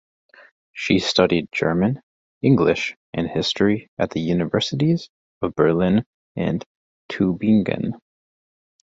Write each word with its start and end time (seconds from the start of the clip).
She 0.73 0.97
studied 0.97 1.49
German, 1.51 2.01
English 2.41 2.95
and 3.13 3.27
History 3.27 3.87
at 3.99 4.09
the 4.09 4.19
Universities 4.19 5.11
of 5.43 5.53
Berlin 5.53 6.05
and 6.35 6.65
Tübingen. 7.11 7.99